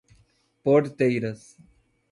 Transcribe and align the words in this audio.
Porteiras 0.63 1.55